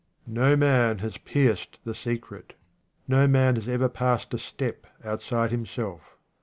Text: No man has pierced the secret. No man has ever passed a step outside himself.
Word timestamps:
No 0.25 0.55
man 0.55 0.97
has 0.97 1.19
pierced 1.19 1.77
the 1.83 1.93
secret. 1.93 2.55
No 3.07 3.27
man 3.27 3.53
has 3.53 3.69
ever 3.69 3.87
passed 3.87 4.33
a 4.33 4.39
step 4.39 4.87
outside 5.03 5.51
himself. 5.51 6.01